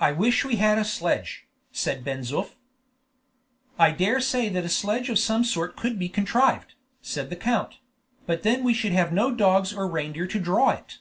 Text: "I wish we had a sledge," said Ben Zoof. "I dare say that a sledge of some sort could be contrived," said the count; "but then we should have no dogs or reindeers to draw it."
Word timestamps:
"I 0.00 0.10
wish 0.10 0.44
we 0.44 0.56
had 0.56 0.76
a 0.76 0.84
sledge," 0.84 1.46
said 1.70 2.02
Ben 2.02 2.22
Zoof. 2.22 2.56
"I 3.78 3.92
dare 3.92 4.18
say 4.18 4.48
that 4.48 4.64
a 4.64 4.68
sledge 4.68 5.08
of 5.08 5.20
some 5.20 5.44
sort 5.44 5.76
could 5.76 6.00
be 6.00 6.08
contrived," 6.08 6.74
said 7.00 7.30
the 7.30 7.36
count; 7.36 7.78
"but 8.26 8.42
then 8.42 8.64
we 8.64 8.74
should 8.74 8.90
have 8.90 9.12
no 9.12 9.32
dogs 9.32 9.72
or 9.72 9.86
reindeers 9.86 10.32
to 10.32 10.40
draw 10.40 10.70
it." 10.70 10.98